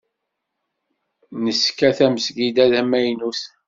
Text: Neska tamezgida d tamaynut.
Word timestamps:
Neska 1.43 1.89
tamezgida 1.97 2.65
d 2.71 2.71
tamaynut. 2.75 3.41